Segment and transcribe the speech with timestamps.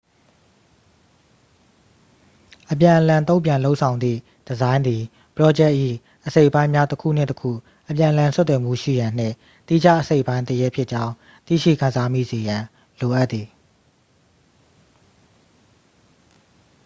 [2.71, 5.01] အပြန်အလှန် တု့န်ပြန်လုပ်ဆောင်သည့် ဒီဇိုင်းသည်
[5.35, 5.73] ပရောဂျက်၏
[6.27, 7.51] အစိတ်အပိုင်းများ တစ်ခုနှင့် တစ်ခု
[7.89, 9.35] အပြန်အလှန် ဆက်သွယ်မှုရှိရန်နှင့်
[9.67, 11.13] သီးခြားအစိတ်အပိုင်းတစ်ရပ်ဖြစ်ကြောင်း
[11.45, 12.61] သိရှိခံစားမိစေရန်
[12.99, 13.47] လိုအပ်သည်